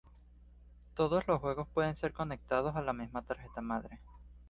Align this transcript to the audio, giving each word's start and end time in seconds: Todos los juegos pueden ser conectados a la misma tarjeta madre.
Todos 0.95 1.27
los 1.27 1.39
juegos 1.41 1.67
pueden 1.75 1.95
ser 1.95 2.11
conectados 2.11 2.75
a 2.75 2.81
la 2.81 2.91
misma 2.91 3.21
tarjeta 3.21 3.61
madre. 3.61 3.99